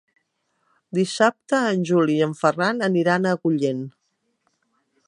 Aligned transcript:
Dissabte 0.99 1.59
en 1.75 1.85
Juli 1.91 2.17
i 2.21 2.25
en 2.29 2.35
Ferran 2.41 2.83
aniran 2.89 3.29
a 3.33 3.37
Agullent. 3.39 3.87